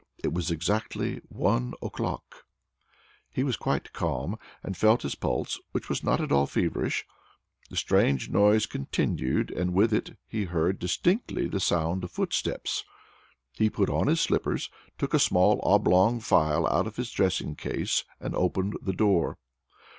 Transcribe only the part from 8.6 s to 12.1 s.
still continued, and with it he heard distinctly the sound of